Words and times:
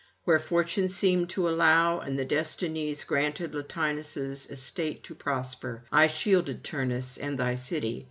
Where 0.23 0.39
fortune 0.39 0.89
seemed 0.89 1.29
to 1.29 1.47
allow 1.47 1.99
and 1.99 2.17
the 2.17 2.25
Destinies 2.25 3.03
granted 3.03 3.53
Latinus' 3.53 4.47
estate 4.49 5.03
to 5.03 5.13
prosper, 5.13 5.83
I 5.91 6.07
shielded 6.07 6.63
Turnus 6.63 7.19
and 7.19 7.37
thy 7.37 7.53
city. 7.53 7.99